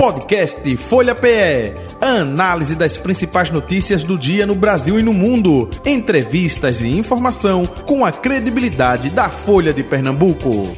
[0.00, 1.74] Podcast Folha PE.
[2.00, 5.68] Análise das principais notícias do dia no Brasil e no mundo.
[5.84, 10.68] Entrevistas e informação com a credibilidade da Folha de Pernambuco.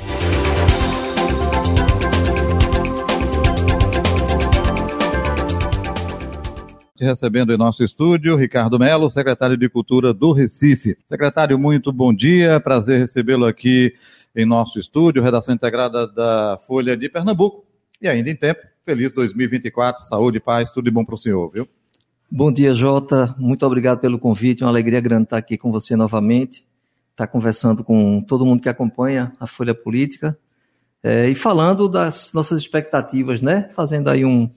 [6.98, 10.96] recebendo em nosso estúdio Ricardo Melo, secretário de Cultura do Recife.
[11.04, 13.92] Secretário, muito bom dia, prazer recebê-lo aqui
[14.34, 17.64] em nosso estúdio, redação integrada da Folha de Pernambuco.
[18.00, 21.68] E ainda em tempo, feliz 2024, saúde, paz, tudo de bom para o senhor, viu?
[22.30, 23.34] Bom dia, Jota.
[23.38, 24.64] Muito obrigado pelo convite.
[24.64, 26.64] Uma alegria grande estar aqui com você novamente,
[27.10, 30.36] estar conversando com todo mundo que acompanha a Folha Política
[31.02, 33.68] é, e falando das nossas expectativas, né?
[33.74, 34.50] Fazendo aí um,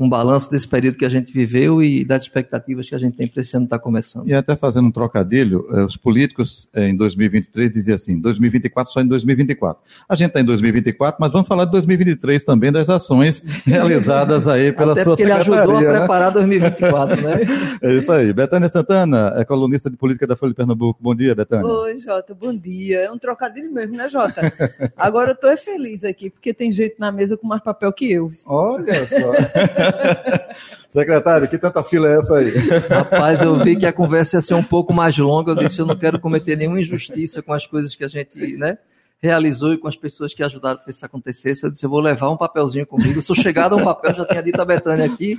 [0.00, 3.28] um balanço desse período que a gente viveu e das expectativas que a gente tem
[3.28, 4.26] para esse ano estar tá começando.
[4.26, 9.02] E até fazendo um trocadilho, eh, os políticos eh, em 2023 diziam assim, 2024 só
[9.02, 9.82] em 2024.
[10.08, 14.72] A gente está em 2024, mas vamos falar de 2023 também, das ações realizadas aí
[14.72, 15.52] pela até sua porque secretaria.
[15.52, 15.98] ele ajudou a né?
[15.98, 17.40] preparar 2024, né?
[17.82, 18.32] É isso aí.
[18.32, 20.98] Betânia Santana, é colunista de política da Folha de Pernambuco.
[21.02, 21.66] Bom dia, Betânia.
[21.66, 23.00] Oi, Jota, bom dia.
[23.00, 24.52] É um trocadilho mesmo, né, Jota?
[24.96, 28.30] Agora eu estou feliz aqui, porque tem gente na mesa com mais papel que eu.
[28.46, 29.32] Olha só.
[30.88, 32.52] Secretário, que tanta fila é essa aí?
[32.88, 35.52] Rapaz, eu vi que a conversa ia ser um pouco mais longa.
[35.52, 38.78] Eu disse: eu não quero cometer nenhuma injustiça com as coisas que a gente né,
[39.22, 41.54] realizou e com as pessoas que ajudaram para isso acontecer.
[41.62, 43.18] Eu disse: eu vou levar um papelzinho comigo.
[43.18, 45.38] Eu sou chegado a um papel, já tinha dito a Betânia aqui,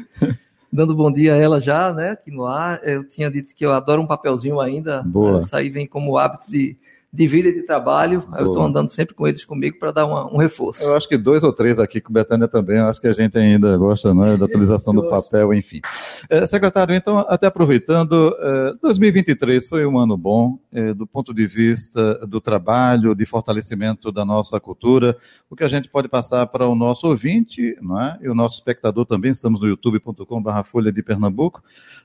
[0.72, 2.80] dando bom dia a ela já, né, aqui no ar.
[2.84, 5.04] Eu tinha dito que eu adoro um papelzinho ainda.
[5.04, 5.40] Boa.
[5.40, 6.78] Isso aí vem como hábito de
[7.14, 8.24] de vida e de trabalho.
[8.38, 10.84] Eu estou andando sempre com eles comigo para dar uma, um reforço.
[10.84, 12.78] Eu acho que dois ou três aqui com Betânia também.
[12.78, 15.82] Eu acho que a gente ainda gosta né, da atualização do papel, enfim.
[16.30, 21.46] É, secretário, então, até aproveitando, é, 2023 foi um ano bom é, do ponto de
[21.46, 25.18] vista do trabalho, de fortalecimento da nossa cultura.
[25.50, 28.18] O que a gente pode passar para o nosso ouvinte não é?
[28.22, 31.62] e o nosso espectador também, estamos no youtube.com.br Folha de Pernambuco,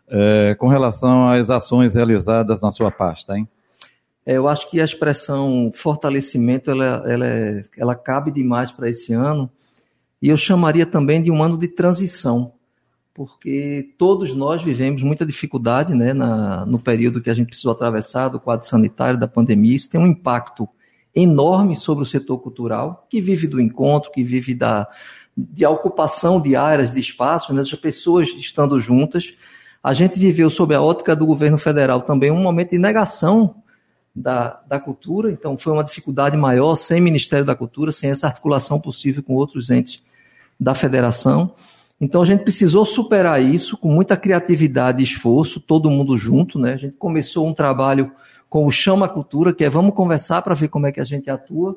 [0.08, 3.48] é, com relação às ações realizadas na sua pasta, hein?
[4.26, 9.12] É, eu acho que a expressão fortalecimento ela, ela, é, ela cabe demais para esse
[9.12, 9.48] ano
[10.20, 12.52] e eu chamaria também de um ano de transição,
[13.14, 18.28] porque todos nós vivemos muita dificuldade né, na, no período que a gente precisou atravessar
[18.28, 19.76] do quadro sanitário, da pandemia.
[19.76, 20.68] Isso tem um impacto
[21.14, 24.88] enorme sobre o setor cultural, que vive do encontro, que vive da
[25.38, 29.36] de ocupação de áreas, de espaços, né, as pessoas estando juntas.
[29.82, 33.62] A gente viveu, sob a ótica do governo federal, também um momento de negação
[34.16, 38.80] da, da cultura, então foi uma dificuldade maior sem Ministério da Cultura, sem essa articulação
[38.80, 40.02] possível com outros entes
[40.58, 41.52] da federação.
[42.00, 46.72] Então a gente precisou superar isso com muita criatividade e esforço, todo mundo junto, né?
[46.72, 48.10] A gente começou um trabalho
[48.48, 51.28] com o Chama Cultura, que é vamos conversar para ver como é que a gente
[51.28, 51.76] atua.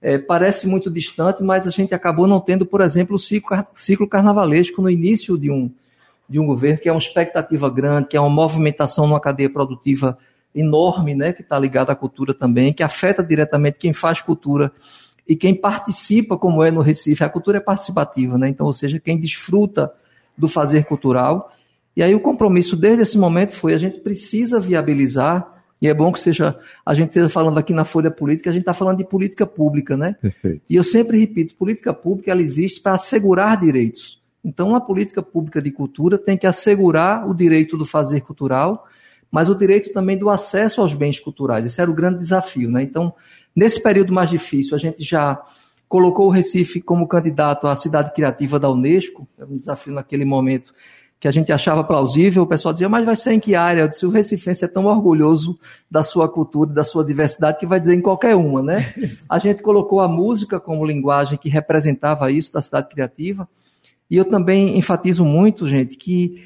[0.00, 4.08] É, parece muito distante, mas a gente acabou não tendo, por exemplo, o ciclo, ciclo
[4.08, 5.70] carnavalesco no início de um,
[6.28, 10.16] de um governo, que é uma expectativa grande, que é uma movimentação numa cadeia produtiva
[10.54, 14.72] enorme, né, que está ligado à cultura também, que afeta diretamente quem faz cultura
[15.26, 17.22] e quem participa, como é no Recife.
[17.22, 18.48] A cultura é participativa, né?
[18.48, 19.92] Então, ou seja, quem desfruta
[20.36, 21.52] do fazer cultural.
[21.96, 26.12] E aí o compromisso desde esse momento foi a gente precisa viabilizar e é bom
[26.12, 29.04] que seja a gente esteja falando aqui na Folha Política, a gente está falando de
[29.04, 30.16] política pública, né?
[30.20, 30.62] Perfeito.
[30.68, 34.20] E eu sempre repito, política pública ela existe para assegurar direitos.
[34.44, 38.86] Então, a política pública de cultura tem que assegurar o direito do fazer cultural
[39.30, 41.64] mas o direito também do acesso aos bens culturais.
[41.64, 42.70] Esse era o grande desafio.
[42.70, 42.82] Né?
[42.82, 43.14] Então,
[43.54, 45.40] nesse período mais difícil, a gente já
[45.88, 50.72] colocou o Recife como candidato à cidade criativa da Unesco, era um desafio naquele momento
[51.20, 53.82] que a gente achava plausível, o pessoal dizia, mas vai ser em que área?
[53.82, 55.58] Eu disse, o recifense é tão orgulhoso
[55.90, 58.94] da sua cultura, da sua diversidade, que vai dizer em qualquer uma, né?
[59.28, 63.46] A gente colocou a música como linguagem que representava isso da cidade criativa,
[64.10, 66.42] e eu também enfatizo muito, gente, que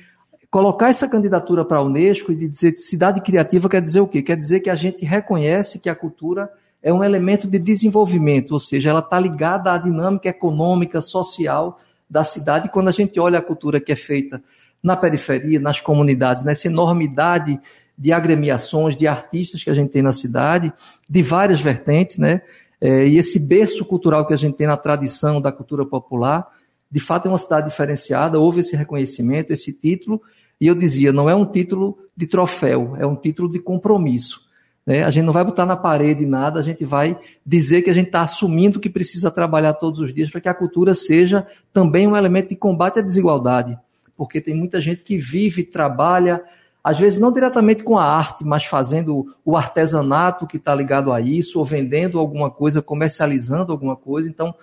[0.55, 4.23] colocar essa candidatura para a Unesco e dizer cidade criativa quer dizer o quê?
[4.23, 6.49] Quer dizer que a gente reconhece que a cultura
[6.81, 12.23] é um elemento de desenvolvimento, ou seja, ela está ligada à dinâmica econômica, social da
[12.23, 12.69] cidade.
[12.69, 14.41] E quando a gente olha a cultura que é feita
[14.81, 17.59] na periferia, nas comunidades, nessa enormidade
[17.99, 20.73] de agremiações, de artistas que a gente tem na cidade,
[21.11, 22.43] de várias vertentes, né?
[22.81, 26.47] É, e esse berço cultural que a gente tem na tradição da cultura popular,
[26.89, 30.23] de fato é uma cidade diferenciada, houve esse reconhecimento, esse título,
[30.61, 34.45] e eu dizia, não é um título de troféu, é um título de compromisso.
[34.87, 35.03] Né?
[35.03, 38.07] A gente não vai botar na parede nada, a gente vai dizer que a gente
[38.07, 42.17] está assumindo que precisa trabalhar todos os dias para que a cultura seja também um
[42.17, 43.79] elemento de combate à desigualdade.
[44.17, 46.43] Porque tem muita gente que vive, trabalha,
[46.83, 51.21] às vezes não diretamente com a arte, mas fazendo o artesanato que está ligado a
[51.21, 54.29] isso, ou vendendo alguma coisa, comercializando alguma coisa.
[54.29, 54.55] Então,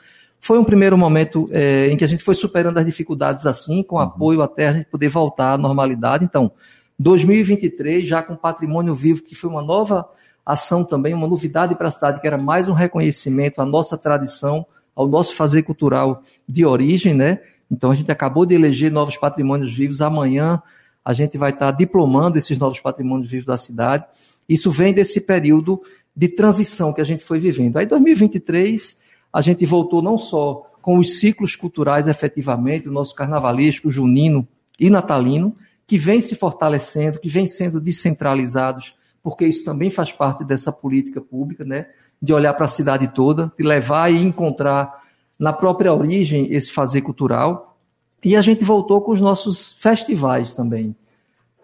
[0.42, 3.96] foi um primeiro momento é, em que a gente foi superando as dificuldades assim, com
[3.96, 4.02] uhum.
[4.02, 6.26] apoio até a gente poder voltar à normalidade.
[6.26, 6.52] Então,
[6.98, 10.10] 2023, já com patrimônio vivo, que foi uma nova
[10.44, 14.66] ação também, uma novidade para a cidade, que era mais um reconhecimento à nossa tradição,
[14.96, 17.40] ao nosso fazer cultural de origem, né?
[17.70, 20.02] Então a gente acabou de eleger novos patrimônios vivos.
[20.02, 20.62] Amanhã
[21.06, 24.06] a gente vai estar diplomando esses novos patrimônios vivos da cidade.
[24.50, 25.82] Isso vem desse período
[26.16, 27.78] de transição que a gente foi vivendo.
[27.78, 28.98] Aí, 2023,
[29.32, 34.48] a gente voltou não só com os ciclos culturais efetivamente, o nosso carnavalesco, junino
[34.80, 35.56] e natalino,
[35.86, 41.22] que vem se fortalecendo, que vem sendo descentralizados, porque isso também faz parte dessa política
[41.22, 41.88] pública, né?
[42.22, 45.02] De olhar para a cidade toda, de levar e encontrar
[45.40, 47.78] na própria origem esse fazer cultural.
[48.24, 50.96] E a gente voltou com os nossos festivais também.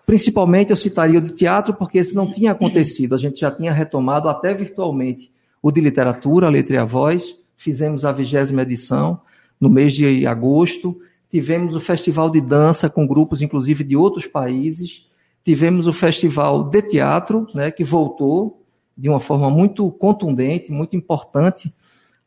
[0.06, 3.14] Principalmente eu citaria o de teatro, porque esse não tinha acontecido.
[3.14, 5.32] A gente já tinha retomado até virtualmente
[5.62, 7.36] o de literatura, a letra e a voz.
[7.58, 9.20] Fizemos a vigésima edição
[9.60, 10.98] no mês de agosto.
[11.30, 15.06] Tivemos o festival de dança com grupos, inclusive, de outros países.
[15.44, 18.64] Tivemos o festival de teatro, né, que voltou
[18.96, 21.74] de uma forma muito contundente, muito importante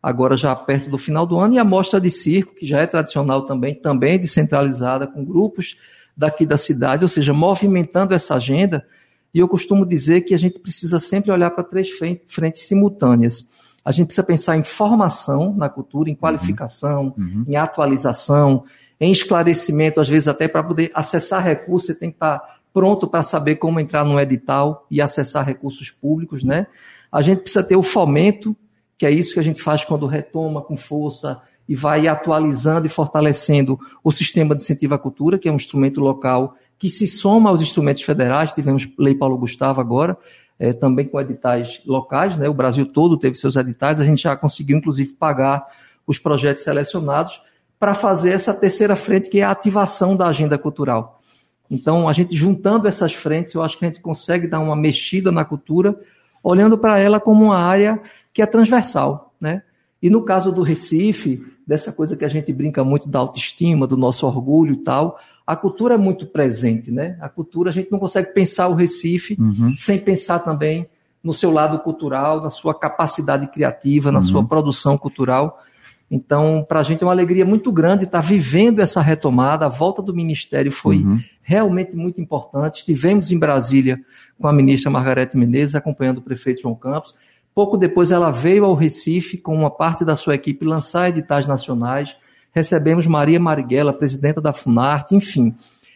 [0.02, 2.86] agora já perto do final do ano, e a mostra de circo, que já é
[2.86, 5.76] tradicional também, também descentralizada, com grupos
[6.16, 8.84] daqui da cidade, ou seja, movimentando essa agenda.
[9.32, 11.90] E eu costumo dizer que a gente precisa sempre olhar para três
[12.26, 13.46] frentes simultâneas.
[13.84, 17.24] A gente precisa pensar em formação na cultura, em qualificação, uhum.
[17.24, 17.44] uhum.
[17.48, 18.64] em atualização,
[19.00, 23.22] em esclarecimento, às vezes até para poder acessar recursos, você tem que estar pronto para
[23.22, 26.66] saber como entrar no edital e acessar recursos públicos, né?
[27.10, 28.54] A gente precisa ter o fomento
[29.00, 32.90] que é isso que a gente faz quando retoma com força e vai atualizando e
[32.90, 37.48] fortalecendo o sistema de incentivo à cultura, que é um instrumento local que se soma
[37.48, 38.52] aos instrumentos federais.
[38.52, 40.18] Tivemos Lei Paulo Gustavo agora,
[40.60, 42.46] é, também com editais locais, né?
[42.46, 45.64] o Brasil todo teve seus editais, a gente já conseguiu, inclusive, pagar
[46.06, 47.42] os projetos selecionados
[47.78, 51.22] para fazer essa terceira frente, que é a ativação da agenda cultural.
[51.70, 55.32] Então, a gente juntando essas frentes, eu acho que a gente consegue dar uma mexida
[55.32, 55.98] na cultura,
[56.42, 57.98] olhando para ela como uma área
[58.30, 59.62] que é transversal, né?
[60.02, 63.96] E no caso do Recife, dessa coisa que a gente brinca muito da autoestima, do
[63.96, 65.18] nosso orgulho e tal,
[65.50, 67.18] a cultura é muito presente, né?
[67.20, 69.74] A cultura, a gente não consegue pensar o Recife uhum.
[69.74, 70.86] sem pensar também
[71.24, 74.24] no seu lado cultural, na sua capacidade criativa, na uhum.
[74.24, 75.60] sua produção cultural.
[76.08, 79.66] Então, para a gente é uma alegria muito grande estar vivendo essa retomada.
[79.66, 81.18] A volta do Ministério foi uhum.
[81.42, 82.78] realmente muito importante.
[82.78, 84.00] Estivemos em Brasília
[84.40, 87.12] com a ministra Margarete Menezes, acompanhando o prefeito João Campos.
[87.52, 92.14] Pouco depois ela veio ao Recife com uma parte da sua equipe lançar editais nacionais.
[92.52, 95.54] Recebemos Maria Marighella, presidenta da Funarte, enfim.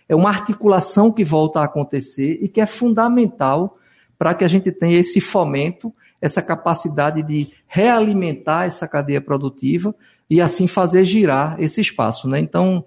[0.08, 3.76] É uma articulação que volta a acontecer e que é fundamental
[4.18, 9.94] para que a gente tenha esse fomento, essa capacidade de realimentar essa cadeia produtiva
[10.30, 12.28] e assim fazer girar esse espaço.
[12.28, 12.38] Né?
[12.38, 12.84] Então,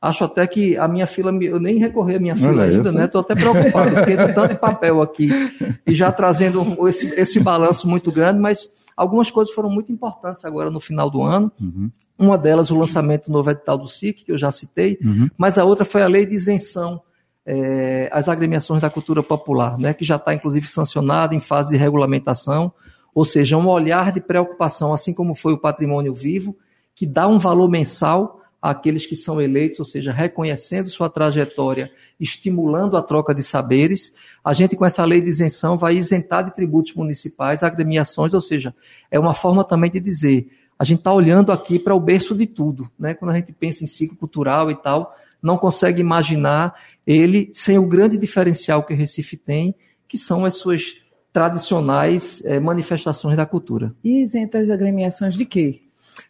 [0.00, 3.06] Acho até que a minha fila, eu nem recorri à minha fila Olha ainda, né?
[3.06, 5.28] Estou até preocupado, tem tanto papel aqui
[5.84, 10.70] e já trazendo esse, esse balanço muito grande, mas algumas coisas foram muito importantes agora
[10.70, 11.52] no final do ano.
[11.60, 11.88] Uhum.
[12.18, 15.28] Uma delas, o lançamento do novo edital do SIC, que eu já citei, uhum.
[15.38, 17.00] mas a outra foi a lei de isenção
[17.46, 19.94] é, às agremiações da cultura popular, né?
[19.94, 22.72] Que já está, inclusive, sancionada em fase de regulamentação,
[23.14, 26.56] ou seja, um olhar de preocupação, assim como foi o patrimônio vivo,
[26.92, 32.96] que dá um valor mensal àqueles que são eleitos, ou seja, reconhecendo sua trajetória, estimulando
[32.96, 34.12] a troca de saberes.
[34.44, 38.74] A gente, com essa lei de isenção, vai isentar de tributos municipais agremiações, ou seja,
[39.10, 42.46] é uma forma também de dizer, a gente está olhando aqui para o berço de
[42.46, 43.14] tudo, né?
[43.14, 46.74] Quando a gente pensa em ciclo cultural e tal, não consegue imaginar
[47.06, 49.74] ele sem o grande diferencial que o Recife tem,
[50.06, 50.96] que são as suas
[51.32, 53.94] tradicionais é, manifestações da cultura.
[54.02, 55.82] E isenta as agremiações de quê?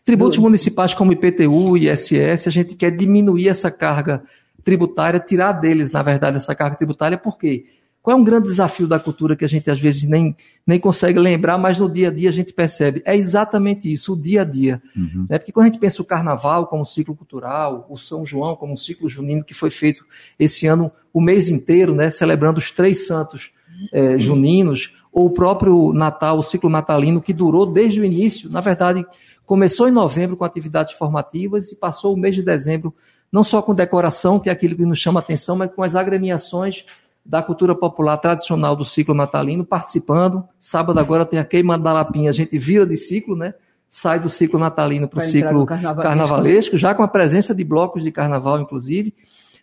[0.04, 4.22] Tributos municipais como IPTU e ISS, a gente quer diminuir essa carga
[4.64, 7.66] tributária, tirar deles, na verdade, essa carga tributária, por quê?
[8.08, 10.34] Qual é um grande desafio da cultura que a gente às vezes nem,
[10.66, 13.02] nem consegue lembrar, mas no dia a dia a gente percebe?
[13.04, 14.80] É exatamente isso, o dia a dia.
[14.96, 15.26] Uhum.
[15.28, 15.38] Né?
[15.38, 19.08] Porque quando a gente pensa o carnaval como ciclo cultural, o São João como ciclo
[19.08, 20.06] junino, que foi feito
[20.38, 22.08] esse ano o mês inteiro, né?
[22.08, 23.50] celebrando os três santos
[23.92, 28.60] é, juninos, ou o próprio Natal, o ciclo natalino, que durou desde o início, na
[28.60, 29.04] verdade,
[29.48, 32.94] Começou em novembro com atividades formativas e passou o mês de dezembro
[33.32, 36.84] não só com decoração, que é aquilo que nos chama atenção, mas com as agremiações
[37.24, 40.46] da cultura popular tradicional do ciclo natalino participando.
[40.58, 43.54] Sábado agora tem a queima da lapinha, a gente vira de ciclo, né?
[43.88, 46.02] Sai do ciclo natalino para o ciclo carnavalesco.
[46.02, 49.14] carnavalesco, já com a presença de blocos de carnaval, inclusive.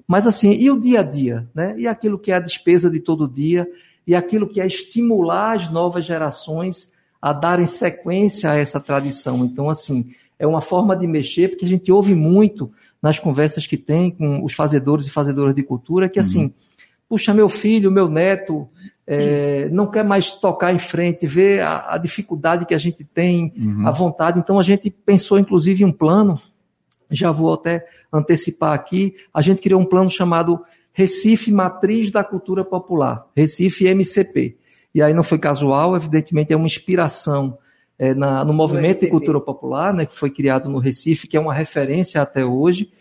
[0.07, 1.75] Mas assim, e o dia a dia, né?
[1.77, 3.67] E aquilo que é a despesa de todo dia,
[4.07, 9.43] e aquilo que é estimular as novas gerações a darem sequência a essa tradição.
[9.45, 12.71] Então, assim, é uma forma de mexer, porque a gente ouve muito
[13.01, 16.53] nas conversas que tem com os fazedores e fazedoras de cultura, que assim, uhum.
[17.09, 18.67] puxa, meu filho, meu neto,
[19.07, 23.53] é, não quer mais tocar em frente, ver a, a dificuldade que a gente tem,
[23.57, 23.87] uhum.
[23.87, 24.39] a vontade.
[24.39, 26.39] Então a gente pensou, inclusive, em um plano,
[27.09, 30.63] já vou até antecipar aqui, a gente criou um plano chamado
[30.97, 34.55] Recife Matriz da Cultura Popular, Recife MCP.
[34.93, 37.57] E aí não foi casual, evidentemente é uma inspiração
[37.99, 41.39] é, na, no movimento de cultura popular, né, que foi criado no Recife, que é
[41.39, 42.93] uma referência até hoje.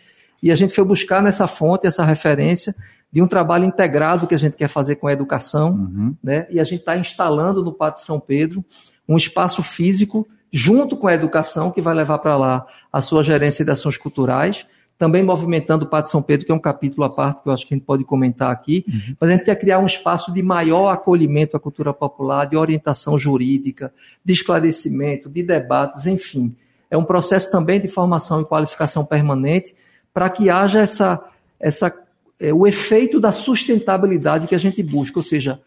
[0.43, 2.75] E a gente foi buscar nessa fonte, essa referência,
[3.09, 6.15] de um trabalho integrado que a gente quer fazer com a educação, uhum.
[6.21, 6.47] né?
[6.49, 8.63] E a gente está instalando no Pátio São Pedro
[9.07, 13.63] um espaço físico junto com a educação que vai levar para lá a sua gerência
[13.63, 17.41] de ações culturais, também movimentando o Pátio São Pedro, que é um capítulo à parte
[17.41, 19.15] que eu acho que a gente pode comentar aqui, uhum.
[19.19, 23.17] mas a gente quer criar um espaço de maior acolhimento à cultura popular, de orientação
[23.17, 26.55] jurídica, de esclarecimento, de debates, enfim.
[26.89, 29.75] É um processo também de formação e qualificação permanente
[30.13, 31.21] para que haja essa,
[31.59, 31.93] essa
[32.39, 35.59] é, o efeito da sustentabilidade que a gente busca, ou seja,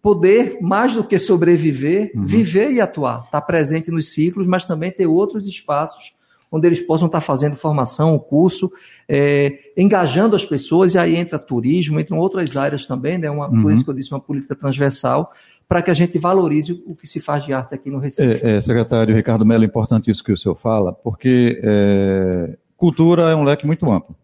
[0.00, 2.24] poder, mais do que sobreviver, uhum.
[2.24, 6.14] viver e atuar, estar presente nos ciclos, mas também ter outros espaços
[6.54, 8.70] onde eles possam estar fazendo formação, curso,
[9.08, 13.28] é, engajando as pessoas, e aí entra turismo, entram outras áreas também, né?
[13.28, 13.62] Uma, uhum.
[13.62, 15.32] Por isso que eu disse uma política transversal,
[15.68, 18.46] para que a gente valorize o que se faz de arte aqui no Recife.
[18.46, 23.32] É, é, secretário Ricardo Mello, é importante isso que o senhor fala, porque é, cultura
[23.32, 24.14] é um leque muito amplo.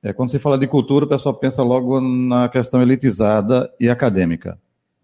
[0.00, 4.56] É, quando se fala de cultura, o pessoal pensa logo na questão elitizada e acadêmica.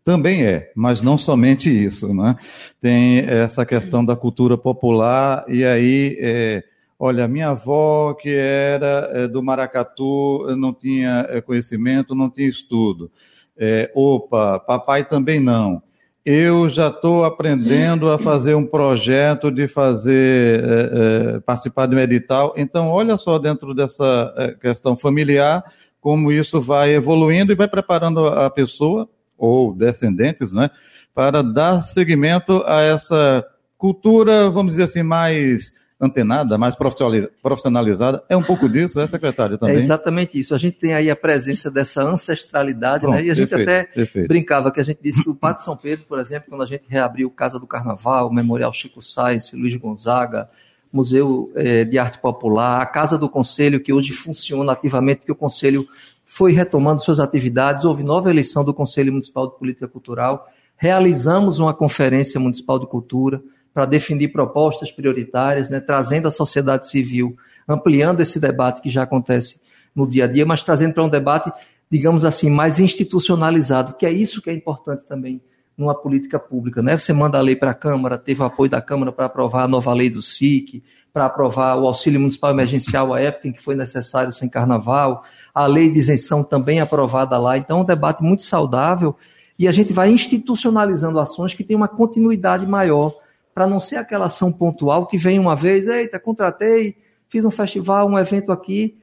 [0.07, 2.15] Também é, mas não somente isso.
[2.15, 2.37] Né?
[2.81, 6.63] Tem essa questão da cultura popular, e aí, é,
[6.97, 13.11] olha, minha avó, que era é, do Maracatu, não tinha é, conhecimento, não tinha estudo.
[13.59, 15.83] É, opa, papai também não
[16.25, 22.01] eu já estou aprendendo a fazer um projeto de fazer, é, é, participar de um
[22.01, 22.53] edital.
[22.57, 25.63] Então, olha só dentro dessa questão familiar,
[26.01, 30.71] como isso vai evoluindo e vai preparando a pessoa, ou descendentes, né,
[31.15, 33.45] para dar seguimento a essa
[33.79, 38.23] cultura, vamos dizer assim, mais antenada, mais profissionalizada.
[38.29, 39.77] É um pouco disso, é, secretário, também?
[39.77, 40.55] É exatamente isso.
[40.55, 43.25] A gente tem aí a presença dessa ancestralidade, Pronto, né?
[43.25, 44.29] E a gente perfeito, até perfeito.
[44.29, 46.85] brincava que a gente disse que o Pátio São Pedro, por exemplo, quando a gente
[46.87, 50.51] reabriu Casa do Carnaval, o Memorial Chico Sainz, Luiz Gonzaga,
[50.93, 55.37] Museu é, de Arte Popular, a Casa do Conselho, que hoje funciona ativamente, porque o
[55.37, 55.87] Conselho
[56.27, 61.73] foi retomando suas atividades, houve nova eleição do Conselho Municipal de Política Cultural, realizamos uma
[61.73, 63.41] conferência municipal de cultura,
[63.77, 67.37] para definir propostas prioritárias, né, trazendo a sociedade civil,
[67.69, 69.61] ampliando esse debate que já acontece
[69.95, 71.53] no dia a dia, mas trazendo para um debate,
[71.91, 75.43] digamos assim, mais institucionalizado, que é isso que é importante também
[75.77, 76.83] numa política pública.
[76.83, 76.97] Né?
[76.97, 79.69] Você manda a lei para a Câmara, teve o apoio da Câmara para aprovar a
[79.69, 83.75] nova lei do SIC, para aprovar o auxílio municipal emergencial à época em que foi
[83.75, 85.23] necessário sem carnaval,
[85.55, 87.59] a lei de isenção também aprovada lá.
[87.59, 89.15] Então, é um debate muito saudável
[89.59, 93.15] e a gente vai institucionalizando ações que têm uma continuidade maior
[93.55, 96.97] para não ser aquela ação pontual que vem uma vez, eita, contratei,
[97.29, 98.99] fiz um festival, um evento aqui,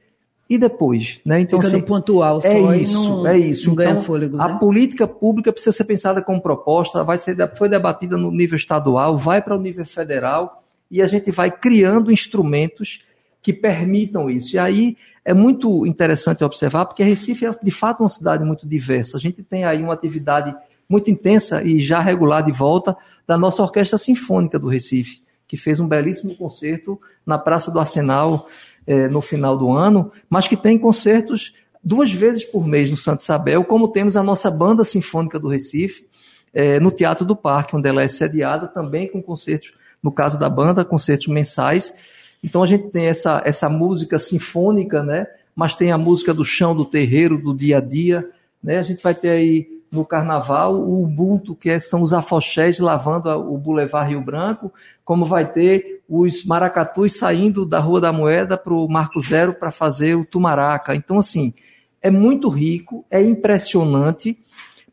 [0.48, 1.40] e depois, né?
[1.40, 3.74] Então, Fica assim, pontual só é isso, não, é isso.
[3.74, 4.44] Não então, fôlego, né?
[4.44, 9.16] A política pública precisa ser pensada como proposta, vai ser, foi debatida no nível estadual,
[9.16, 13.00] vai para o nível federal, e a gente vai criando instrumentos
[13.42, 14.56] que permitam isso.
[14.56, 19.16] E aí é muito interessante observar, porque Recife é de fato uma cidade muito diversa.
[19.16, 20.54] A gente tem aí uma atividade
[20.88, 22.96] muito intensa e já regular de volta
[23.26, 28.46] da nossa Orquestra Sinfônica do Recife, que fez um belíssimo concerto na Praça do Arsenal
[28.86, 33.20] eh, no final do ano, mas que tem concertos duas vezes por mês no Santo
[33.20, 36.06] Isabel, como temos a nossa Banda Sinfônica do Recife,
[36.52, 40.48] eh, no Teatro do Parque, onde ela é sediada, também com concertos, no caso da
[40.48, 41.94] banda, concertos mensais.
[42.42, 45.26] Então a gente tem essa, essa música sinfônica, né?
[45.54, 48.28] mas tem a música do chão, do terreiro, do dia a dia.
[48.62, 48.78] Né?
[48.78, 53.30] A gente vai ter aí no carnaval o Ubuntu, que é, são os afoxés lavando
[53.30, 54.72] o Boulevard Rio Branco,
[55.04, 59.70] como vai ter os maracatus saindo da Rua da Moeda para o Marco Zero para
[59.70, 60.94] fazer o Tumaraca.
[60.94, 61.54] Então, assim,
[62.02, 64.38] é muito rico, é impressionante,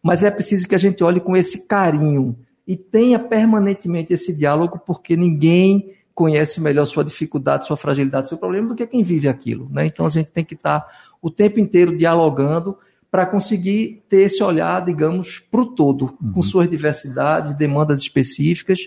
[0.01, 4.79] mas é preciso que a gente olhe com esse carinho e tenha permanentemente esse diálogo,
[4.85, 9.69] porque ninguém conhece melhor sua dificuldade, sua fragilidade, seu problema do que quem vive aquilo.
[9.73, 9.85] Né?
[9.87, 10.85] Então a gente tem que estar
[11.21, 12.77] o tempo inteiro dialogando
[13.09, 16.31] para conseguir ter esse olhar, digamos, para o todo, uhum.
[16.31, 18.79] com suas diversidades, demandas específicas,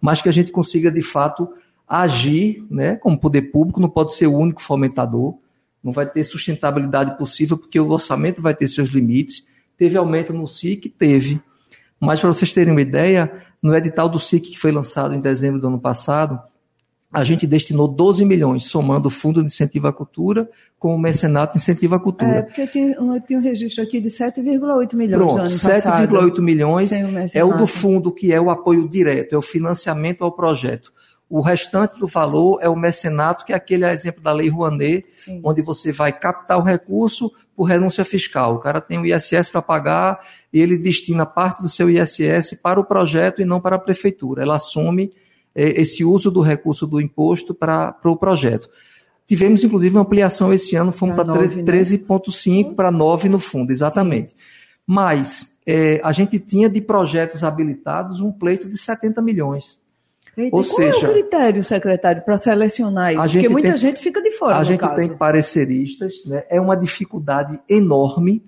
[0.00, 1.48] mas que a gente consiga, de fato,
[1.88, 5.38] agir né, como poder público, não pode ser o único fomentador,
[5.82, 9.44] não vai ter sustentabilidade possível, porque o orçamento vai ter seus limites.
[9.76, 10.88] Teve aumento no SIC?
[10.90, 11.40] Teve.
[12.00, 15.60] Mas, para vocês terem uma ideia, no edital do SIC que foi lançado em dezembro
[15.60, 16.40] do ano passado,
[17.10, 21.56] a gente destinou 12 milhões, somando o Fundo de Incentivo à Cultura com o Mecenato
[21.56, 22.30] Incentivo à Cultura.
[22.30, 26.92] É, porque eu tinha, um registro aqui de 7,8 milhões Pronto, 7,8 milhões
[27.34, 30.92] é o do fundo, que é o apoio direto, é o financiamento ao projeto.
[31.30, 35.40] O restante do valor é o mecenato, que é aquele exemplo da Lei Rouanet, Sim.
[35.44, 38.54] onde você vai captar o recurso por renúncia fiscal.
[38.54, 40.20] O cara tem o ISS para pagar
[40.50, 44.42] e ele destina parte do seu ISS para o projeto e não para a prefeitura.
[44.42, 45.12] Ela assume
[45.54, 48.70] é, esse uso do recurso do imposto para, para o projeto.
[49.26, 52.74] Tivemos, inclusive, uma ampliação esse ano, fomos para 13,5 né?
[52.74, 54.30] para 9 no fundo, exatamente.
[54.30, 54.36] Sim.
[54.86, 59.78] Mas é, a gente tinha de projetos habilitados um pleito de 70 milhões.
[60.38, 63.32] Eita, Ou qual seja, é o critério, secretário, para selecionar isso?
[63.32, 64.56] Porque muita tem, gente fica de fora.
[64.56, 64.94] A gente caso.
[64.94, 66.44] tem pareceristas, né?
[66.48, 68.40] é uma dificuldade enorme,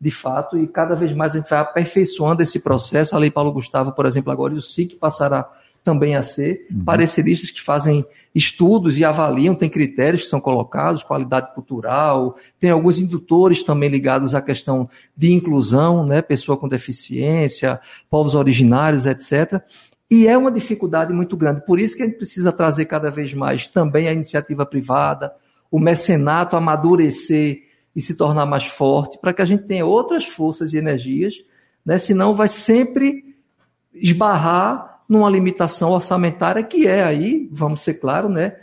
[0.00, 3.14] de fato, e cada vez mais a gente vai aperfeiçoando esse processo.
[3.14, 5.48] A Lei Paulo Gustavo, por exemplo, agora e o SIC passará
[5.84, 6.84] também a ser, uhum.
[6.84, 8.04] pareceristas que fazem
[8.34, 14.34] estudos e avaliam, tem critérios que são colocados, qualidade cultural, tem alguns indutores também ligados
[14.34, 17.80] à questão de inclusão, né, pessoa com deficiência,
[18.10, 19.62] povos originários, etc.
[20.10, 21.64] E é uma dificuldade muito grande.
[21.64, 25.32] Por isso que a gente precisa trazer cada vez mais também a iniciativa privada,
[25.70, 27.62] o mecenato amadurecer
[27.94, 31.34] e se tornar mais forte, para que a gente tenha outras forças e energias,
[31.84, 31.98] né?
[31.98, 33.36] senão vai sempre
[33.92, 38.56] esbarrar numa limitação orçamentária que é aí, vamos ser claros, né?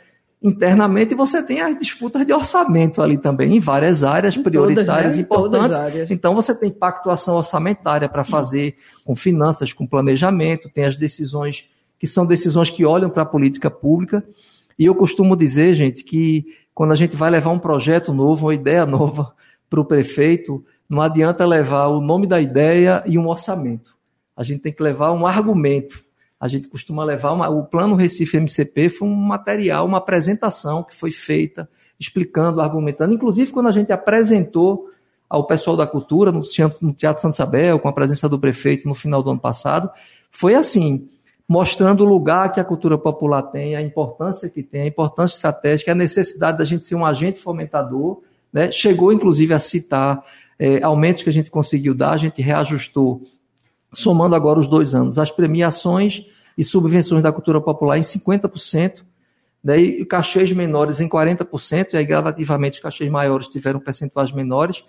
[0.45, 5.23] Internamente você tem as disputas de orçamento ali também, em várias áreas prioritárias né?
[5.23, 5.67] Todas, né?
[5.67, 6.11] importantes.
[6.11, 11.65] Então você tem pactuação orçamentária para fazer com finanças, com planejamento, tem as decisões
[11.97, 14.23] que são decisões que olham para a política pública.
[14.77, 18.53] E eu costumo dizer, gente, que quando a gente vai levar um projeto novo, uma
[18.53, 19.33] ideia nova
[19.67, 23.95] para o prefeito, não adianta levar o nome da ideia e um orçamento.
[24.37, 26.04] A gente tem que levar um argumento
[26.45, 30.95] a gente costuma levar uma, o plano Recife MCP foi um material, uma apresentação que
[30.95, 31.67] foi feita
[31.99, 34.89] explicando, argumentando, inclusive quando a gente apresentou
[35.27, 38.93] ao pessoal da cultura no Teatro, no Teatro Isabel, com a presença do prefeito no
[38.93, 39.89] final do ano passado,
[40.29, 41.09] foi assim,
[41.47, 45.93] mostrando o lugar que a cultura popular tem, a importância que tem, a importância estratégica,
[45.93, 48.21] a necessidade da gente ser um agente fomentador,
[48.53, 48.71] né?
[48.71, 50.23] chegou inclusive a citar
[50.59, 53.21] é, aumentos que a gente conseguiu dar, a gente reajustou
[53.95, 56.25] somando agora os dois anos, as premiações
[56.57, 59.03] e subvenções da cultura popular em 50%,
[59.63, 64.85] daí né, cachês menores em 40%, e aí gradativamente os cachês maiores tiveram percentuais menores,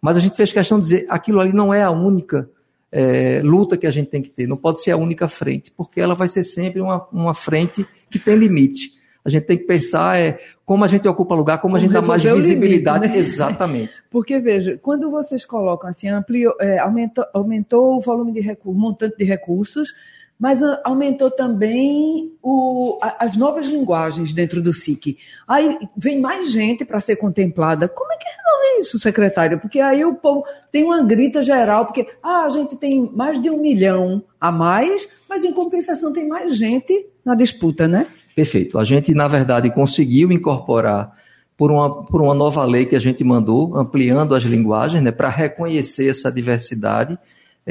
[0.00, 2.48] mas a gente fez questão de dizer aquilo ali não é a única
[2.90, 6.00] é, luta que a gente tem que ter, não pode ser a única frente, porque
[6.00, 8.97] ela vai ser sempre uma, uma frente que tem limite.
[9.24, 11.92] A gente tem que pensar é, como a gente ocupa lugar, como, como a gente
[11.92, 13.06] dá mais visibilidade.
[13.06, 13.18] Limite, né?
[13.18, 13.92] Exatamente.
[14.10, 19.16] Porque, veja, quando vocês colocam assim, ampliou, é, aumentou, aumentou o volume de recursos, montante
[19.16, 19.92] de recursos,
[20.38, 25.18] mas aumentou também o, as novas linguagens dentro do SIC.
[25.46, 27.88] Aí vem mais gente para ser contemplada.
[27.88, 29.58] Como é que resolve isso, secretário?
[29.58, 33.50] Porque aí o povo tem uma grita geral, porque ah, a gente tem mais de
[33.50, 38.06] um milhão a mais, mas em compensação tem mais gente na disputa, né?
[38.36, 38.78] Perfeito.
[38.78, 41.18] A gente, na verdade, conseguiu incorporar
[41.56, 45.28] por uma, por uma nova lei que a gente mandou, ampliando as linguagens, né, para
[45.28, 47.18] reconhecer essa diversidade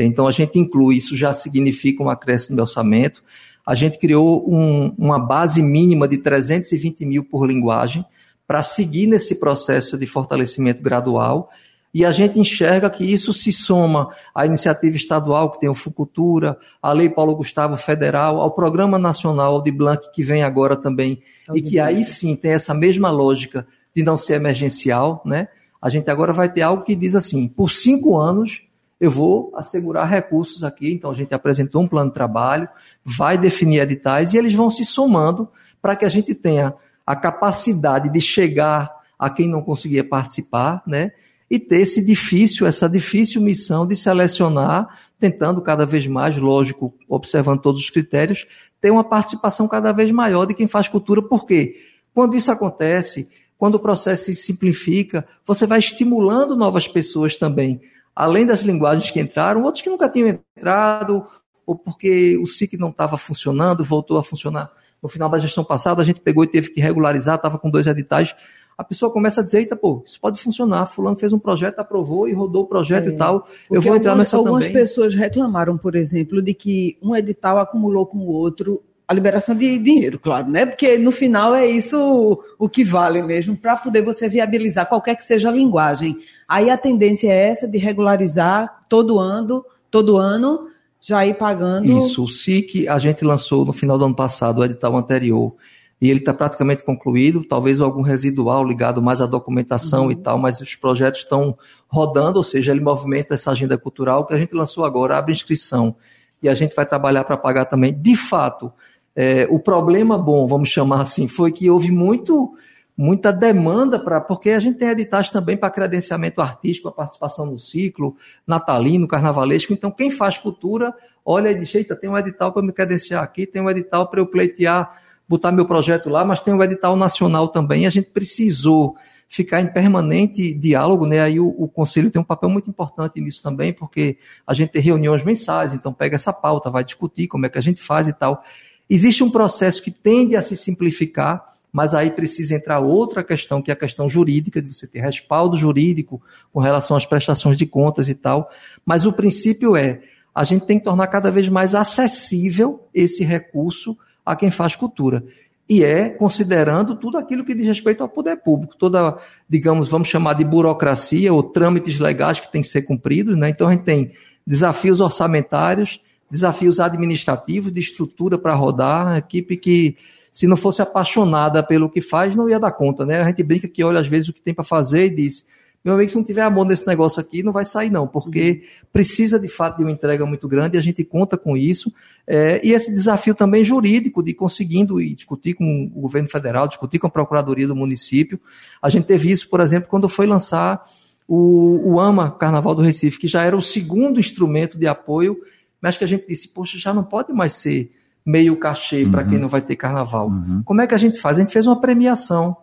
[0.03, 3.23] então, a gente inclui, isso já significa um acréscimo de orçamento.
[3.65, 8.05] A gente criou um, uma base mínima de 320 mil por linguagem
[8.45, 11.49] para seguir nesse processo de fortalecimento gradual.
[11.93, 16.57] E a gente enxerga que isso se soma à iniciativa estadual, que tem o Fucultura,
[16.81, 21.21] à Lei Paulo Gustavo Federal, ao Programa Nacional de Blanc, que vem agora também,
[21.53, 25.47] e que aí sim tem essa mesma lógica de não ser emergencial, né?
[25.81, 28.66] A gente agora vai ter algo que diz assim: por cinco anos,
[28.99, 30.91] eu vou assegurar recursos aqui.
[30.91, 32.67] Então, a gente apresentou um plano de trabalho,
[33.03, 35.47] vai definir editais e eles vão se somando
[35.81, 36.73] para que a gente tenha
[37.05, 41.11] a capacidade de chegar a quem não conseguia participar, né?
[41.49, 47.61] E ter esse difícil, essa difícil missão de selecionar, tentando cada vez mais, lógico, observando
[47.61, 48.45] todos os critérios,
[48.81, 51.21] ter uma participação cada vez maior de quem faz cultura.
[51.21, 51.77] Por quê?
[52.13, 57.79] Quando isso acontece, quando o processo se simplifica, você vai estimulando novas pessoas também
[58.17, 61.25] além das linguagens que entraram, outros que nunca tinham entrado,
[61.65, 66.01] ou porque o SIC não estava funcionando, voltou a funcionar no final da gestão passada,
[66.01, 68.35] a gente pegou e teve que regularizar, estava com dois editais.
[68.75, 70.87] A pessoa começa a dizer, eita, pô, isso pode funcionar.
[70.87, 73.47] Fulano fez um projeto, aprovou e rodou o projeto é, e tal.
[73.69, 74.77] Eu vou entrar algumas, nessa algumas também.
[74.77, 79.55] Algumas pessoas reclamaram, por exemplo, de que um edital acumulou com o outro a liberação
[79.55, 80.65] de dinheiro, claro, né?
[80.65, 85.23] Porque no final é isso o que vale mesmo, para poder você viabilizar qualquer que
[85.23, 86.17] seja a linguagem.
[86.45, 90.67] Aí a tendência é essa de regularizar todo ano, todo ano,
[90.99, 91.97] já ir pagando.
[91.97, 95.55] Isso, o SIC a gente lançou no final do ano passado, o edital anterior.
[96.01, 100.11] e ele está praticamente concluído, talvez algum residual ligado mais à documentação uhum.
[100.11, 104.33] e tal, mas os projetos estão rodando, ou seja, ele movimenta essa agenda cultural que
[104.33, 105.95] a gente lançou agora, abre inscrição,
[106.43, 107.91] e a gente vai trabalhar para pagar também.
[107.91, 108.71] De fato,
[109.19, 112.53] é, o problema bom, vamos chamar assim, foi que houve muito
[112.95, 117.59] muita demanda para porque a gente tem editais também para credenciamento artístico, a participação no
[117.59, 119.73] ciclo, natalino, carnavalesco.
[119.73, 120.93] Então, quem faz cultura,
[121.25, 124.19] olha e diz: Eita, tem um edital para me credenciar aqui, tem um edital para
[124.19, 124.91] eu pleitear,
[125.27, 127.87] botar meu projeto lá, mas tem um edital nacional também.
[127.87, 128.95] a gente precisou
[129.27, 131.21] ficar em permanente diálogo, né?
[131.21, 134.81] Aí o, o, conselho tem um papel muito importante nisso também, porque a gente tem
[134.81, 138.13] reuniões mensais, então pega essa pauta, vai discutir como é que a gente faz e
[138.13, 138.43] tal.
[138.89, 143.69] Existe um processo que tende a se simplificar mas aí precisa entrar outra questão, que
[143.69, 146.19] é a questão jurídica, de você ter respaldo jurídico
[146.51, 148.49] com relação às prestações de contas e tal.
[148.83, 150.01] Mas o princípio é,
[150.33, 155.23] a gente tem que tornar cada vez mais acessível esse recurso a quem faz cultura.
[155.69, 159.17] E é considerando tudo aquilo que diz respeito ao poder público, toda,
[159.49, 163.37] digamos, vamos chamar de burocracia ou trâmites legais que têm que ser cumpridos.
[163.37, 163.49] Né?
[163.49, 164.13] Então a gente tem
[164.45, 169.97] desafios orçamentários, desafios administrativos, de estrutura para rodar, equipe que
[170.31, 173.21] se não fosse apaixonada pelo que faz, não ia dar conta, né?
[173.21, 175.43] A gente brinca que olha às vezes o que tem para fazer e diz:
[175.87, 179.39] meu amigo, se não tiver amor nesse negócio aqui, não vai sair, não, porque precisa
[179.39, 181.93] de fato de uma entrega muito grande e a gente conta com isso.
[182.27, 186.99] É, e esse desafio também jurídico de conseguindo e discutir com o governo federal, discutir
[186.99, 188.39] com a Procuradoria do município.
[188.81, 190.83] A gente teve isso, por exemplo, quando foi lançar
[191.27, 195.37] o, o AMA Carnaval do Recife, que já era o segundo instrumento de apoio,
[195.81, 197.91] mas que a gente disse, poxa, já não pode mais ser
[198.25, 199.11] meio cachê uhum.
[199.11, 200.27] para quem não vai ter carnaval.
[200.27, 200.61] Uhum.
[200.65, 201.37] Como é que a gente faz?
[201.37, 202.57] A gente fez uma premiação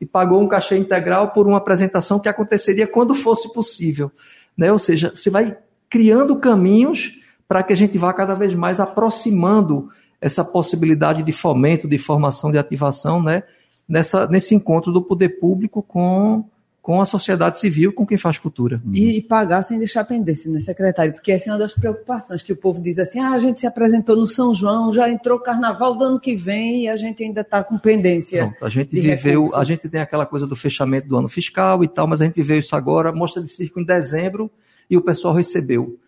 [0.00, 4.12] e pagou um cachê integral por uma apresentação que aconteceria quando fosse possível.
[4.56, 4.70] Né?
[4.70, 5.56] Ou seja, você vai
[5.90, 11.88] criando caminhos para que a gente vá cada vez mais aproximando essa possibilidade de fomento,
[11.88, 13.44] de formação, de ativação, né?
[13.88, 16.44] Nessa, nesse encontro do poder público com
[16.88, 18.80] com a sociedade civil, com quem faz cultura.
[18.90, 21.12] E, e pagar sem deixar pendência, né, secretário?
[21.12, 23.66] Porque essa é uma das preocupações que o povo diz assim: ah, a gente se
[23.66, 27.42] apresentou no São João, já entrou carnaval do ano que vem e a gente ainda
[27.42, 28.46] está com pendência.
[28.46, 29.60] Pronto, a gente viveu, recurso.
[29.60, 32.36] a gente tem aquela coisa do fechamento do ano fiscal e tal, mas a gente
[32.36, 34.50] viveu isso agora, mostra de circo em dezembro
[34.88, 35.98] e o pessoal recebeu.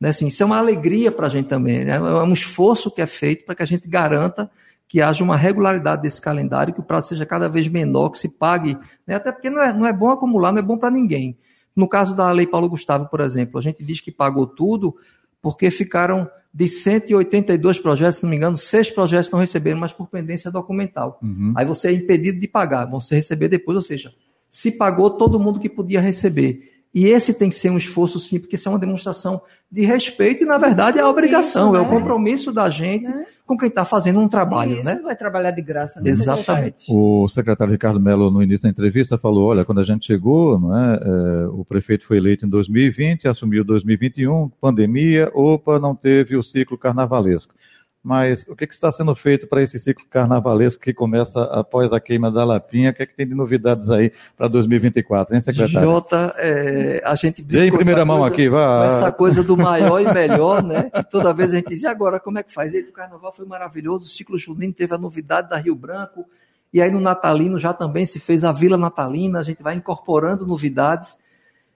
[0.00, 1.96] Né, assim, isso é uma alegria para a gente também, né?
[1.96, 4.50] é um esforço que é feito para que a gente garanta
[4.90, 8.28] que haja uma regularidade desse calendário, que o prazo seja cada vez menor, que se
[8.28, 8.76] pague,
[9.06, 9.14] né?
[9.14, 11.38] até porque não é, não é bom acumular, não é bom para ninguém.
[11.76, 14.96] No caso da Lei Paulo Gustavo, por exemplo, a gente diz que pagou tudo
[15.40, 20.08] porque ficaram de 182 projetos, se não me engano, seis projetos não receberam, mas por
[20.08, 21.20] pendência documental.
[21.22, 21.52] Uhum.
[21.56, 24.12] Aí você é impedido de pagar, vão se receber depois, ou seja,
[24.50, 26.79] se pagou todo mundo que podia receber.
[26.92, 30.42] E esse tem que ser um esforço, sim, porque isso é uma demonstração de respeito
[30.42, 31.78] e, na verdade, é a obrigação, né?
[31.78, 33.24] é o compromisso da gente né?
[33.46, 34.72] com quem está fazendo um trabalho.
[34.72, 35.00] Isso, né?
[35.00, 36.00] vai trabalhar de graça.
[36.00, 36.10] Né?
[36.10, 36.86] Exatamente.
[36.88, 40.76] O secretário Ricardo Mello, no início da entrevista, falou, olha, quando a gente chegou, não
[40.76, 46.42] é, é o prefeito foi eleito em 2020, assumiu 2021, pandemia, opa, não teve o
[46.42, 47.54] ciclo carnavalesco.
[48.02, 52.00] Mas o que, que, está sendo feito para esse ciclo carnavalesco que começa após a
[52.00, 52.90] queima da Lapinha?
[52.90, 55.86] O que, é que tem de novidades aí para 2024, hein, secretário?
[55.86, 58.86] Jota, é, a gente Vem em primeira mão coisa, aqui, vá.
[58.86, 60.90] Essa coisa do maior e melhor, né?
[60.94, 62.72] E toda vez a gente diz, e agora, como é que faz?
[62.72, 66.24] E o carnaval foi maravilhoso, o ciclo junino teve a novidade da Rio Branco,
[66.72, 70.46] e aí no Natalino já também se fez a Vila Natalina, a gente vai incorporando
[70.46, 71.18] novidades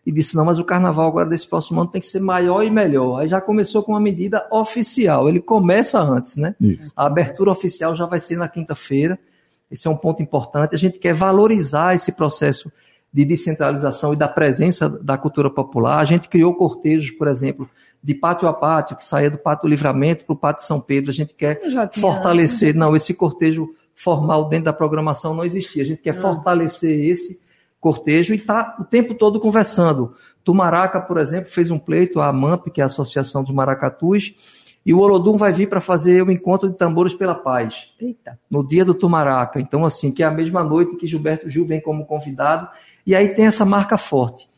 [0.07, 2.71] e disse: não, mas o carnaval agora desse próximo ano tem que ser maior e
[2.71, 3.21] melhor.
[3.21, 5.29] Aí já começou com uma medida oficial.
[5.29, 6.55] Ele começa antes, né?
[6.61, 6.93] Isso.
[6.97, 9.19] A abertura oficial já vai ser na quinta-feira.
[9.71, 10.75] Esse é um ponto importante.
[10.75, 12.71] A gente quer valorizar esse processo
[13.13, 16.01] de descentralização e da presença da cultura popular.
[16.01, 17.69] A gente criou cortejos, por exemplo,
[18.03, 21.11] de pátio a pátio, que saía do Pátio Livramento para o Pátio São Pedro.
[21.11, 21.61] A gente quer
[21.93, 22.75] fortalecer.
[22.75, 25.83] Não, esse cortejo formal dentro da programação não existia.
[25.83, 26.21] A gente quer ah.
[26.21, 27.41] fortalecer esse
[27.85, 30.15] cortejo e está o tempo todo conversando.
[30.43, 34.35] Tumaraca, por exemplo, fez um pleito, a AMAMP, que é a Associação dos Maracatus,
[34.87, 37.91] e o Olodum vai vir para fazer o encontro de tambores pela paz.
[38.01, 38.39] Eita.
[38.51, 39.61] No dia do Tumaraca.
[39.61, 42.71] Então, assim, que é a mesma noite que Gilberto Gil vem como convidado.
[43.07, 44.49] E aí tem essa marca forte.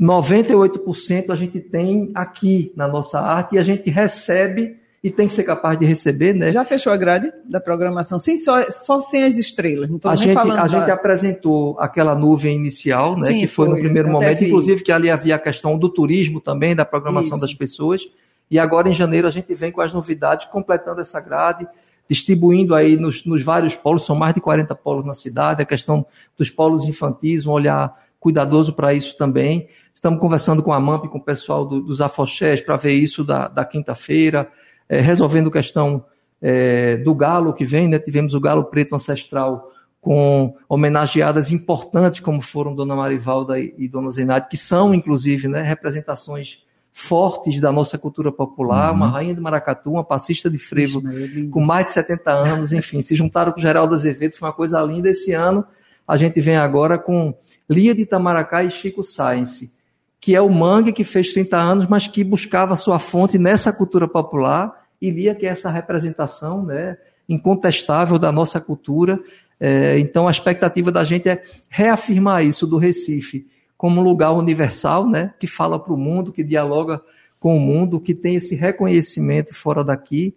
[0.00, 5.32] 98% a gente tem aqui na nossa arte e a gente recebe e tem que
[5.32, 6.52] ser capaz de receber, né?
[6.52, 9.90] Já fechou a grade da programação, sem só, só sem as estrelas.
[9.90, 10.68] Não a gente, a da...
[10.68, 13.26] gente apresentou aquela nuvem inicial, né?
[13.26, 16.40] Sim, que foi, foi, no primeiro momento, inclusive que ali havia a questão do turismo
[16.40, 17.40] também, da programação Isso.
[17.40, 18.02] das pessoas.
[18.48, 21.66] E agora em janeiro a gente vem com as novidades, completando essa grade,
[22.08, 26.06] distribuindo aí nos, nos vários polos, são mais de 40 polos na cidade, a questão
[26.38, 29.66] dos polos infantis, um olhar cuidadoso para isso também.
[29.92, 33.48] Estamos conversando com a MAMP, com o pessoal do, dos afoxés, para ver isso da,
[33.48, 34.48] da quinta-feira
[34.92, 36.04] é, resolvendo questão
[36.42, 37.98] é, do galo que vem, né?
[37.98, 44.10] Tivemos o galo preto ancestral com homenageadas importantes, como foram Dona Marivalda e, e Dona
[44.10, 46.58] Zenaide, que são, inclusive, né, representações
[46.92, 48.96] fortes da nossa cultura popular, uhum.
[48.96, 53.00] uma rainha de maracatu, uma passista de frevo Ixi, com mais de 70 anos, enfim,
[53.00, 55.08] se juntaram com Geraldo Azevedo, foi uma coisa linda.
[55.08, 55.64] Esse ano
[56.06, 57.32] a gente vem agora com
[57.70, 59.72] Lia de Itamaracá e Chico Science,
[60.20, 64.06] que é o mangue que fez 30 anos, mas que buscava sua fonte nessa cultura
[64.06, 66.96] popular, e Lia que é essa representação né,
[67.28, 69.18] incontestável da nossa cultura.
[69.58, 75.08] É, então a expectativa da gente é reafirmar isso do Recife como um lugar universal,
[75.08, 77.02] né, que fala para o mundo, que dialoga
[77.40, 80.36] com o mundo, que tem esse reconhecimento fora daqui,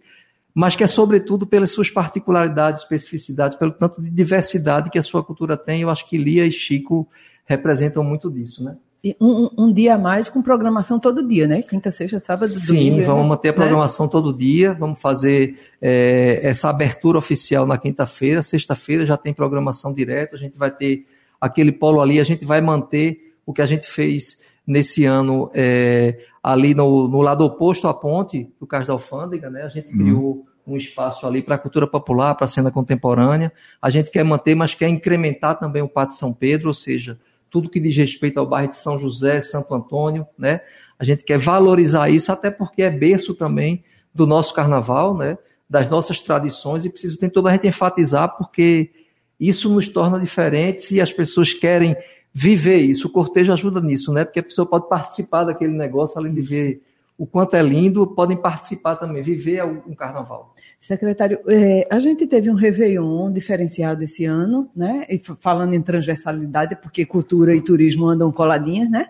[0.52, 5.22] mas que é sobretudo pelas suas particularidades, especificidades, pelo tanto de diversidade que a sua
[5.22, 5.82] cultura tem.
[5.82, 7.08] Eu acho que Lia e Chico
[7.44, 8.76] representam muito disso, né?
[9.20, 11.62] Um, um, dia a mais com programação todo dia, né?
[11.62, 12.96] Quinta, sexta, sábado, Sim, domingo.
[12.96, 13.28] Sim, vamos né?
[13.28, 14.12] manter a programação né?
[14.12, 14.74] todo dia.
[14.74, 18.42] Vamos fazer é, essa abertura oficial na quinta-feira.
[18.42, 20.36] Sexta-feira já tem programação direta.
[20.36, 21.06] A gente vai ter
[21.40, 22.18] aquele polo ali.
[22.18, 27.22] A gente vai manter o que a gente fez nesse ano é, ali no, no,
[27.22, 29.62] lado oposto à ponte do Cais da Alfândega, né?
[29.62, 29.98] A gente uhum.
[29.98, 33.52] criou um espaço ali para a cultura popular, para a cena contemporânea.
[33.80, 37.18] A gente quer manter, mas quer incrementar também o Pátio São Pedro, ou seja,
[37.50, 40.60] tudo que diz respeito ao bairro de São José, Santo Antônio, né?
[40.98, 43.82] A gente quer valorizar isso, até porque é berço também
[44.14, 45.38] do nosso carnaval, né?
[45.68, 48.90] Das nossas tradições, e preciso tem toda a gente enfatizar, porque
[49.38, 51.96] isso nos torna diferentes e as pessoas querem
[52.32, 53.08] viver isso.
[53.08, 54.24] O cortejo ajuda nisso, né?
[54.24, 56.82] Porque a pessoa pode participar daquele negócio, além de ver
[57.18, 60.54] o quanto é lindo, podem participar também, viver um carnaval.
[60.78, 65.06] Secretário, é, a gente teve um Réveillon diferenciado esse ano, né?
[65.08, 69.08] E falando em transversalidade, porque cultura e turismo andam coladinhas, né?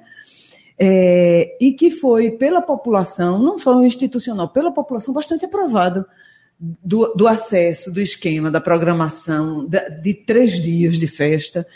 [0.78, 6.06] É, e que foi pela população, não só institucional, pela população bastante aprovado
[6.60, 11.66] do, do acesso, do esquema, da programação, de, de três dias de festa.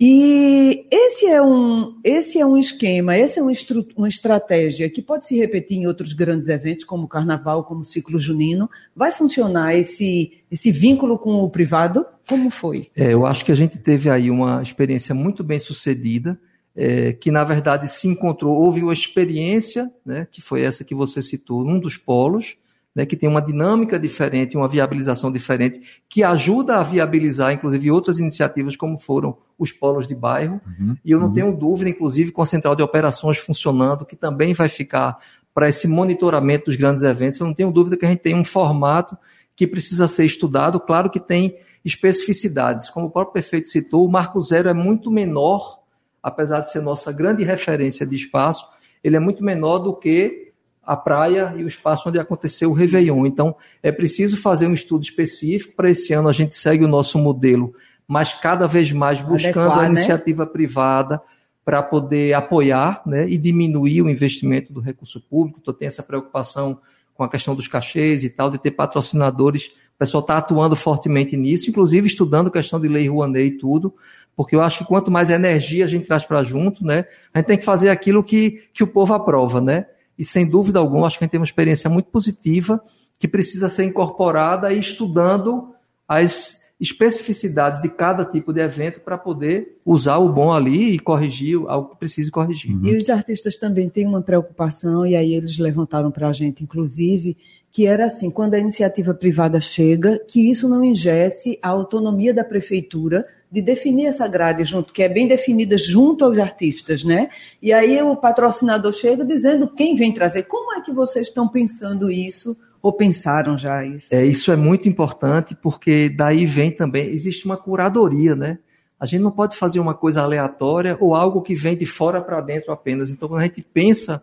[0.00, 3.52] E esse é um, esse é um esquema, essa é uma,
[3.96, 7.84] uma estratégia que pode se repetir em outros grandes eventos, como o Carnaval, como o
[7.84, 8.68] Ciclo Junino.
[8.96, 12.04] Vai funcionar esse, esse vínculo com o privado?
[12.28, 12.90] Como foi?
[12.96, 16.38] É, eu acho que a gente teve aí uma experiência muito bem sucedida,
[16.74, 21.20] é, que na verdade se encontrou, houve uma experiência, né, que foi essa que você
[21.22, 22.56] citou, num dos polos,
[22.94, 28.18] né, que tem uma dinâmica diferente, uma viabilização diferente, que ajuda a viabilizar, inclusive, outras
[28.18, 30.60] iniciativas, como foram os polos de bairro.
[30.78, 31.32] Uhum, e eu não uhum.
[31.32, 35.18] tenho dúvida, inclusive, com a central de operações funcionando, que também vai ficar
[35.54, 37.38] para esse monitoramento dos grandes eventos.
[37.38, 39.16] Eu não tenho dúvida que a gente tem um formato
[39.54, 40.80] que precisa ser estudado.
[40.80, 42.90] Claro que tem especificidades.
[42.90, 45.80] Como o próprio prefeito citou, o Marco Zero é muito menor,
[46.22, 48.66] apesar de ser nossa grande referência de espaço,
[49.02, 50.51] ele é muito menor do que
[50.84, 53.24] a praia e o espaço onde aconteceu o Réveillon.
[53.24, 55.74] Então, é preciso fazer um estudo específico.
[55.76, 57.72] Para esse ano, a gente segue o nosso modelo,
[58.06, 59.88] mas cada vez mais buscando Adequar, a né?
[59.88, 60.50] iniciativa né?
[60.50, 61.22] privada
[61.64, 65.60] para poder apoiar né, e diminuir o investimento do recurso público.
[65.62, 66.80] Então, tem essa preocupação
[67.14, 69.66] com a questão dos cachês e tal, de ter patrocinadores.
[69.94, 73.94] O pessoal está atuando fortemente nisso, inclusive estudando a questão de lei Rouanet e tudo,
[74.34, 77.46] porque eu acho que quanto mais energia a gente traz para junto, né, a gente
[77.46, 79.86] tem que fazer aquilo que, que o povo aprova, né?
[80.18, 82.82] E sem dúvida alguma, acho que a gente tem uma experiência muito positiva
[83.18, 85.72] que precisa ser incorporada e estudando
[86.08, 91.56] as especificidades de cada tipo de evento para poder usar o bom ali e corrigir
[91.68, 92.76] algo que precise corrigir.
[92.82, 97.36] E os artistas também têm uma preocupação, e aí eles levantaram para a gente, inclusive,
[97.72, 102.44] que era assim, quando a iniciativa privada chega, que isso não ingesse a autonomia da
[102.44, 107.30] prefeitura de definir essa grade junto, que é bem definida junto aos artistas, né?
[107.62, 110.42] E aí o patrocinador chega dizendo quem vem trazer.
[110.42, 114.14] Como é que vocês estão pensando isso ou pensaram já isso?
[114.14, 118.58] É, isso é muito importante porque daí vem também, existe uma curadoria, né?
[119.00, 122.40] A gente não pode fazer uma coisa aleatória ou algo que vem de fora para
[122.40, 123.10] dentro apenas.
[123.10, 124.22] Então, quando a gente pensa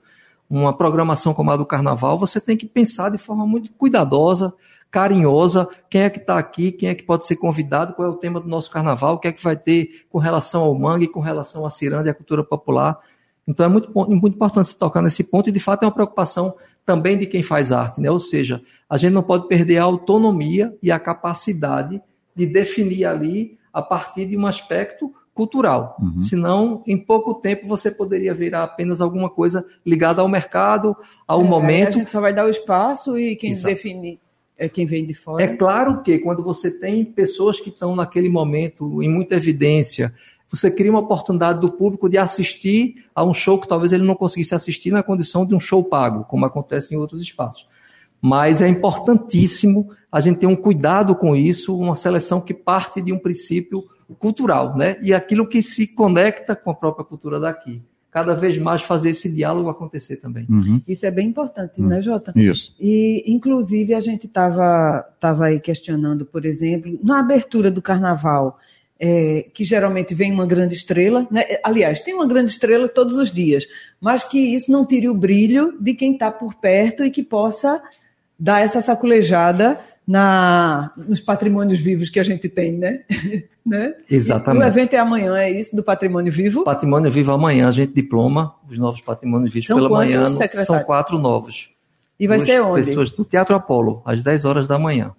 [0.49, 4.53] uma programação como a do carnaval, você tem que pensar de forma muito cuidadosa,
[4.89, 8.15] carinhosa, quem é que está aqui, quem é que pode ser convidado, qual é o
[8.15, 11.19] tema do nosso carnaval, o que é que vai ter com relação ao mangue, com
[11.19, 12.97] relação à ciranda e à cultura popular.
[13.47, 16.55] Então é muito, muito importante se tocar nesse ponto e, de fato, é uma preocupação
[16.85, 18.09] também de quem faz arte, né?
[18.09, 22.01] Ou seja, a gente não pode perder a autonomia e a capacidade
[22.35, 25.95] de definir ali a partir de um aspecto cultural.
[25.99, 26.19] Uhum.
[26.19, 30.95] Senão, em pouco tempo, você poderia virar apenas alguma coisa ligada ao mercado,
[31.27, 31.89] ao é, momento.
[31.89, 33.73] A gente só vai dar o espaço e quem Exato.
[33.73, 34.19] define
[34.57, 35.41] é quem vem de fora.
[35.41, 40.13] É claro que quando você tem pessoas que estão naquele momento em muita evidência,
[40.49, 44.15] você cria uma oportunidade do público de assistir a um show que talvez ele não
[44.15, 47.65] conseguisse assistir na condição de um show pago, como acontece em outros espaços.
[48.21, 53.13] mas é importantíssimo a gente ter um cuidado com isso, uma seleção que parte de
[53.13, 53.85] um princípio
[54.17, 54.97] cultural, né?
[55.01, 57.81] E aquilo que se conecta com a própria cultura daqui.
[58.11, 60.47] Cada vez mais fazer esse diálogo acontecer também.
[60.49, 60.81] Uhum.
[60.87, 61.87] Isso é bem importante, uhum.
[61.87, 62.33] né, Jota?
[62.35, 62.75] Isso.
[62.79, 68.57] E, inclusive, a gente estava tava aí questionando, por exemplo, na abertura do carnaval,
[68.99, 71.43] é, que geralmente vem uma grande estrela, né?
[71.63, 73.65] aliás, tem uma grande estrela todos os dias,
[74.01, 77.81] mas que isso não tire o brilho de quem está por perto e que possa
[78.37, 83.01] dar essa saculejada na, nos patrimônios vivos que a gente tem, né?
[83.63, 83.93] né?
[84.09, 84.63] Exatamente.
[84.63, 86.63] o evento é amanhã, é isso, do Patrimônio Vivo?
[86.63, 90.25] Patrimônio Vivo amanhã, a gente diploma os novos patrimônios vivos são pela manhã.
[90.25, 90.65] Secretário?
[90.65, 91.69] São quatro novos.
[92.19, 92.87] E vai ser onde?
[92.87, 95.11] Pessoas do Teatro Apolo, às 10 horas da manhã.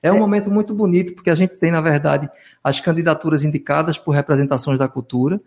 [0.00, 0.20] É um é.
[0.20, 2.30] momento muito bonito, porque a gente tem, na verdade,
[2.62, 5.40] as candidaturas indicadas por representações da cultura,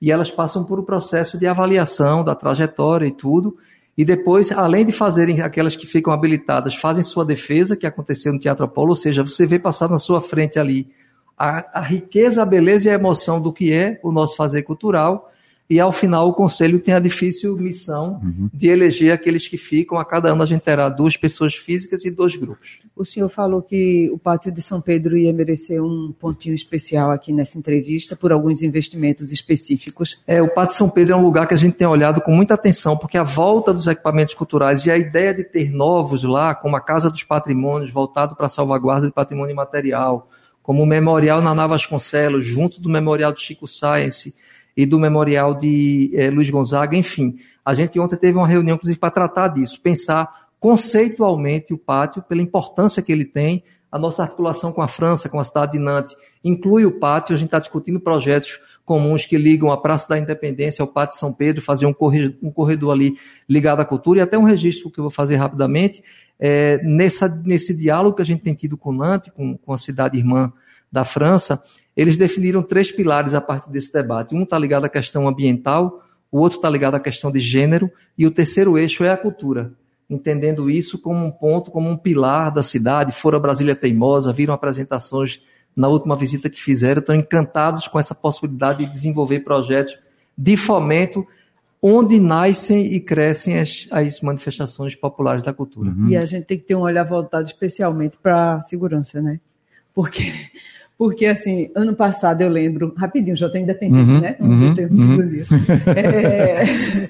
[0.00, 3.58] e elas passam por o um processo de avaliação da trajetória e tudo,
[3.96, 8.38] e depois, além de fazerem aquelas que ficam habilitadas, fazem sua defesa, que aconteceu no
[8.38, 10.88] Teatro Apolo, ou seja, você vê passar na sua frente ali
[11.36, 15.30] a, a riqueza, a beleza e a emoção do que é o nosso fazer cultural,
[15.68, 18.50] e ao final o conselho tem a difícil missão uhum.
[18.52, 19.98] de eleger aqueles que ficam.
[19.98, 22.80] A cada ano a gente terá duas pessoas físicas e dois grupos.
[22.94, 27.32] O senhor falou que o Pátio de São Pedro ia merecer um pontinho especial aqui
[27.32, 30.20] nessa entrevista por alguns investimentos específicos.
[30.26, 32.32] É, o Pátio de São Pedro é um lugar que a gente tem olhado com
[32.32, 36.54] muita atenção, porque a volta dos equipamentos culturais e a ideia de ter novos lá,
[36.54, 40.28] como a Casa dos Patrimônios, voltado para a salvaguarda de patrimônio material,
[40.62, 44.34] como o Memorial Naná Vasconcelos, junto do Memorial do Chico Science,
[44.76, 47.36] e do Memorial de eh, Luiz Gonzaga, enfim.
[47.64, 52.40] A gente ontem teve uma reunião, inclusive, para tratar disso, pensar conceitualmente o pátio, pela
[52.40, 56.16] importância que ele tem, a nossa articulação com a França, com a cidade de Nantes,
[56.42, 60.82] inclui o pátio, a gente está discutindo projetos comuns que ligam a Praça da Independência
[60.82, 64.38] ao Pátio São Pedro, fazer um corredor, um corredor ali ligado à cultura, e até
[64.38, 66.02] um registro que eu vou fazer rapidamente,
[66.40, 70.16] é, nessa, nesse diálogo que a gente tem tido com Nantes, com, com a cidade
[70.16, 70.50] irmã
[70.90, 71.62] da França,
[71.96, 74.34] eles definiram três pilares a partir desse debate.
[74.34, 78.26] Um está ligado à questão ambiental, o outro está ligado à questão de gênero, e
[78.26, 79.72] o terceiro eixo é a cultura.
[80.08, 83.12] Entendendo isso como um ponto, como um pilar da cidade.
[83.12, 85.40] Fora Brasília Teimosa, viram apresentações
[85.74, 89.98] na última visita que fizeram, estão encantados com essa possibilidade de desenvolver projetos
[90.36, 91.26] de fomento
[91.80, 95.90] onde nascem e crescem as, as manifestações populares da cultura.
[95.90, 96.08] Uhum.
[96.08, 99.40] E a gente tem que ter um olhar voltado especialmente para a segurança, né?
[99.92, 100.32] Porque
[101.02, 104.36] porque, assim, ano passado eu lembro, rapidinho, já ainda tem uhum, né?
[104.38, 105.44] Uhum, tem um uhum.
[105.96, 106.62] É,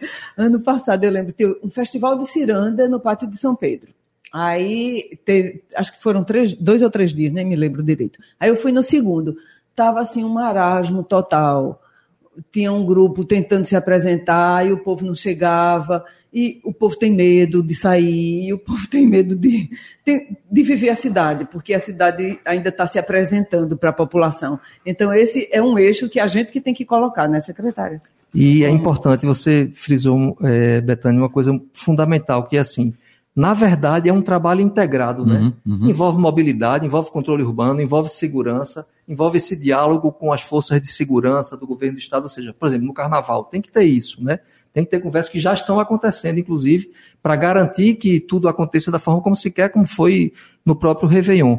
[0.35, 3.93] ano passado eu lembro, ter um festival de ciranda no Pátio de São Pedro.
[4.33, 8.19] Aí, teve, acho que foram três, dois ou três dias, nem me lembro direito.
[8.41, 9.37] Aí eu fui no segundo.
[9.77, 11.79] Tava, assim, um marasmo total.
[12.51, 16.03] Tinha um grupo tentando se apresentar e o povo não chegava
[16.33, 19.69] e o povo tem medo de sair, o povo tem medo de,
[20.05, 24.59] de, de viver a cidade, porque a cidade ainda está se apresentando para a população.
[24.87, 28.01] Então, esse é um eixo que a gente que tem que colocar, né, secretária?
[28.35, 32.95] E é importante, você frisou, é, Betânia, uma coisa fundamental, que é assim,
[33.35, 35.53] na verdade, é um trabalho integrado, né?
[35.67, 35.89] Uhum, uhum.
[35.89, 41.57] Envolve mobilidade, envolve controle urbano, envolve segurança, envolve esse diálogo com as forças de segurança
[41.57, 44.39] do governo do estado, ou seja, por exemplo, no carnaval, tem que ter isso, né?
[44.75, 46.91] Tem que ter conversas que já estão acontecendo, inclusive,
[47.23, 51.59] para garantir que tudo aconteça da forma como se quer, como foi no próprio Réveillon.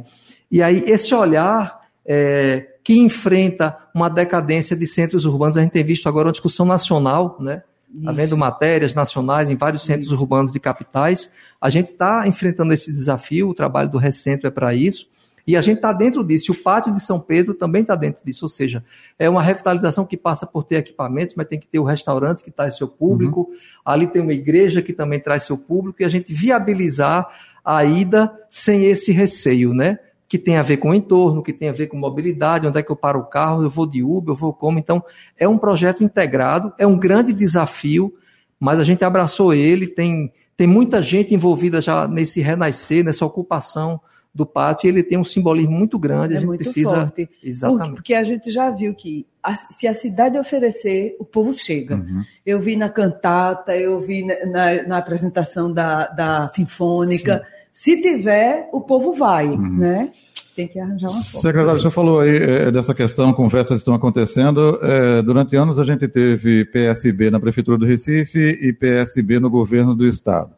[0.52, 5.84] E aí, esse olhar é, que enfrenta uma decadência de centros urbanos, a gente tem
[5.84, 7.64] visto agora uma discussão nacional, né?
[7.94, 8.10] Isso.
[8.10, 10.20] havendo matérias nacionais em vários centros isso.
[10.20, 11.30] urbanos de capitais.
[11.62, 15.08] A gente está enfrentando esse desafio, o trabalho do Recentro é para isso,
[15.46, 16.54] e a gente está dentro disso.
[16.54, 18.84] O Pátio de São Pedro também está dentro disso, ou seja,
[19.20, 22.50] é uma revitalização que passa por ter equipamentos, mas tem que ter o restaurante que
[22.50, 23.56] traz seu público, uhum.
[23.86, 27.28] ali tem uma igreja que também traz seu público, e a gente viabilizar
[27.64, 30.00] a ida sem esse receio, né?
[30.34, 32.82] Que tem a ver com o entorno, que tem a ver com mobilidade, onde é
[32.82, 34.80] que eu paro o carro, eu vou de Uber, eu vou como.
[34.80, 35.04] Então,
[35.38, 38.12] é um projeto integrado, é um grande desafio,
[38.60, 44.02] mas a gente abraçou ele, tem, tem muita gente envolvida já nesse renascer, nessa ocupação
[44.34, 47.02] do pátio, e ele tem um simbolismo muito grande, é a gente muito precisa...
[47.02, 47.30] Forte.
[47.44, 47.94] Exatamente.
[47.94, 51.98] Porque a gente já viu que a, se a cidade oferecer, o povo chega.
[51.98, 52.24] Uhum.
[52.44, 57.38] Eu vi na cantata, eu vi na, na, na apresentação da, da Sinfônica...
[57.38, 57.54] Sim.
[57.74, 59.78] Se tiver, o povo vai, uhum.
[59.78, 60.12] né?
[60.56, 61.42] tem que arranjar uma forma.
[61.42, 64.80] Secretário, você falou aí é, dessa questão, conversas estão acontecendo.
[64.82, 69.96] É, durante anos a gente teve PSB na Prefeitura do Recife e PSB no governo
[69.96, 70.52] do Estado.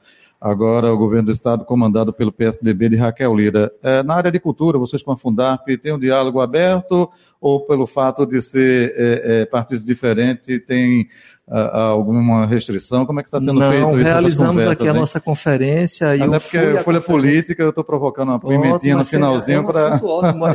[0.46, 3.74] Agora o governo do Estado comandado pelo PSDB de Raquel Lira.
[3.82, 7.10] É, na área de cultura, vocês com a Fundap, tem um diálogo aberto
[7.42, 11.08] ou pelo fato de ser é, é, partidos diferentes tem
[11.48, 13.06] alguma restrição?
[13.06, 14.08] Como é que está sendo Não, feito isso?
[14.08, 15.00] realizamos aqui a hein?
[15.00, 16.16] nossa conferência.
[16.16, 20.02] E Até porque Folha Política, eu estou provocando uma pimentinha no finalzinho é para...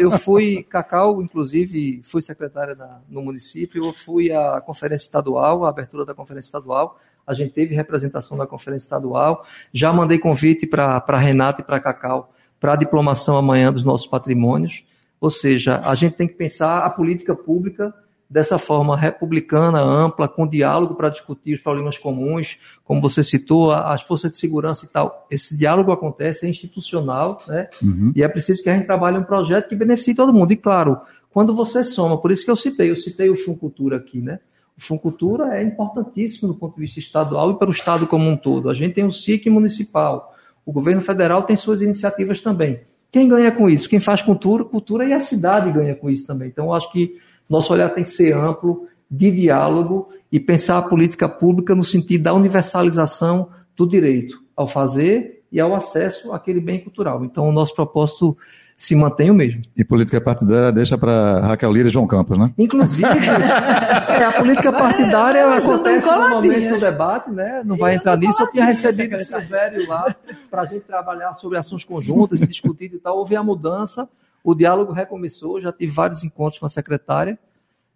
[0.01, 5.69] Eu fui, Cacau, inclusive, fui secretária da, no município, eu fui à conferência estadual, a
[5.69, 6.97] abertura da conferência estadual,
[7.31, 12.33] a gente teve representação da conferência estadual, já mandei convite para Renata e para Cacau
[12.59, 14.85] para a diplomação amanhã dos nossos patrimônios,
[15.21, 17.95] ou seja, a gente tem que pensar a política pública
[18.29, 24.03] dessa forma republicana, ampla, com diálogo para discutir os problemas comuns, como você citou, as
[24.03, 25.27] forças de segurança e tal.
[25.31, 27.69] Esse diálogo acontece, é institucional, né?
[27.83, 28.13] Uhum.
[28.15, 30.53] E é preciso que a gente trabalhe um projeto que beneficie todo mundo.
[30.53, 31.01] E claro,
[31.31, 34.39] quando você soma, por isso que eu citei, eu citei o Funcultura aqui, né?
[34.81, 38.71] Funcultura é importantíssimo do ponto de vista estadual e para o Estado como um todo.
[38.71, 42.81] A gente tem o SIC municipal, o governo federal tem suas iniciativas também.
[43.13, 43.89] Quem ganha com isso?
[43.89, 46.49] Quem faz cultura, cultura e a cidade ganha com isso também.
[46.49, 47.17] Então, acho que
[47.49, 52.23] nosso olhar tem que ser amplo, de diálogo e pensar a política pública no sentido
[52.23, 57.25] da universalização do direito ao fazer e ao acesso àquele bem cultural.
[57.25, 58.37] Então, o nosso propósito
[58.81, 59.61] se mantém o mesmo.
[59.77, 62.51] E política partidária deixa para Raquel Lira e João Campos, né?
[62.57, 67.63] Inclusive, é, a política partidária é, acontece no momento do debate, né?
[67.65, 68.43] Não vai entrar nisso.
[68.43, 70.15] Eu tinha recebido o Silvério lá
[70.51, 73.19] para a gente trabalhar sobre ações conjuntas e discutir e tal.
[73.19, 74.09] Houve a mudança
[74.43, 77.39] o diálogo recomeçou, já tive vários encontros com a secretária,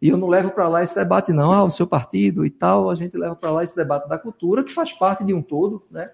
[0.01, 2.91] e eu não levo para lá esse debate, não, ah, o seu partido e tal,
[2.91, 5.83] a gente leva para lá esse debate da cultura, que faz parte de um todo,
[5.91, 6.11] né?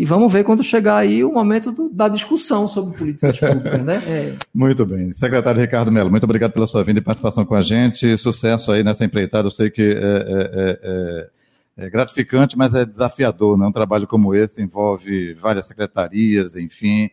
[0.00, 3.96] E vamos ver quando chegar aí o momento do, da discussão sobre políticas públicas, né?
[4.08, 4.34] É.
[4.54, 5.12] Muito bem.
[5.12, 8.16] Secretário Ricardo Melo, muito obrigado pela sua vinda e participação com a gente.
[8.16, 9.46] Sucesso aí nessa empreitada.
[9.46, 13.66] Eu sei que é, é, é, é gratificante, mas é desafiador, né?
[13.66, 17.10] Um trabalho como esse envolve várias secretarias, enfim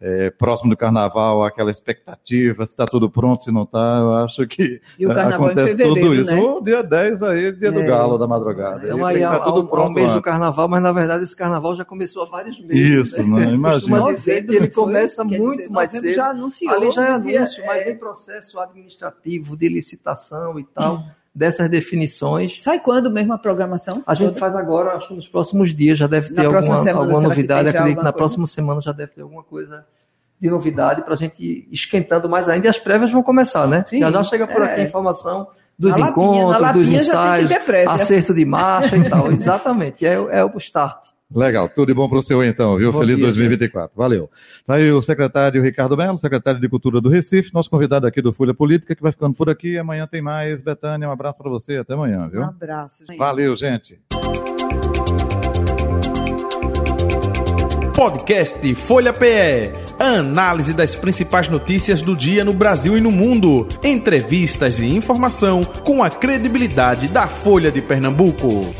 [0.00, 4.46] é, próximo do carnaval, aquela expectativa, se está tudo pronto, se não está, eu acho
[4.46, 4.80] que
[5.10, 6.30] acontece tudo isso.
[6.30, 6.40] Né?
[6.40, 8.86] O dia 10 aí, dia é, do galo da madrugada.
[8.86, 9.90] Então, aí, tá tudo pronto.
[9.90, 13.08] Um mês do carnaval, mas na verdade esse carnaval já começou há vários meses.
[13.08, 13.46] Isso, né?
[13.46, 13.54] né?
[13.54, 14.12] Imagina.
[14.12, 16.12] dizer que ele começa foi, muito dizer, mais cedo.
[16.12, 21.02] Já anunciou, Ali já é anúncio, mas tem processo administrativo de licitação e tal.
[21.38, 22.60] dessas definições.
[22.60, 24.02] Sai quando mesmo a programação?
[24.04, 27.68] A gente faz agora, acho que nos próximos dias já deve ter alguma, alguma novidade.
[27.68, 28.12] Acredito que na coisa?
[28.12, 29.86] próxima semana já deve ter alguma coisa
[30.40, 32.66] de novidade para a gente ir esquentando mais ainda.
[32.66, 33.84] E as prévias vão começar, né?
[33.86, 34.64] Sim, já já chega por é.
[34.64, 35.46] aqui a informação
[35.78, 37.50] dos na encontros, dos ensaios,
[37.86, 39.30] acerto de marcha e tal.
[39.32, 41.06] Exatamente, é, é o start.
[41.34, 42.90] Legal, tudo de bom para o senhor então, viu?
[42.90, 43.88] Bom Feliz dia, 2024.
[43.90, 43.96] Gente.
[43.96, 44.30] Valeu.
[44.66, 48.32] Tá aí o secretário Ricardo Melo, secretário de Cultura do Recife, nosso convidado aqui do
[48.32, 49.76] Folha Política, que vai ficando por aqui.
[49.76, 50.60] Amanhã tem mais.
[50.60, 51.76] Betânia, um abraço para você.
[51.76, 52.40] Até amanhã, viu?
[52.40, 53.04] Um abraço.
[53.06, 53.18] Gente.
[53.18, 54.00] Valeu, gente.
[57.94, 59.72] Podcast Folha PE.
[59.98, 63.68] Análise das principais notícias do dia no Brasil e no mundo.
[63.84, 68.72] Entrevistas e informação com a credibilidade da Folha de Pernambuco.